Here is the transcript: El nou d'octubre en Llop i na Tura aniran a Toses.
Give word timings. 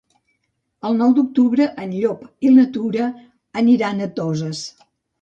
El 0.89 0.97
nou 1.01 1.13
d'octubre 1.17 1.69
en 1.85 1.95
Llop 1.99 2.25
i 2.49 2.57
na 2.57 2.67
Tura 2.81 3.13
aniran 3.65 4.07
a 4.07 4.13
Toses. 4.21 4.69